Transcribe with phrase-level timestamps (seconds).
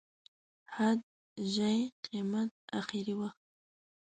[0.75, 0.99] حد،
[1.53, 3.39] ژۍ، قیامت، اخري وخت.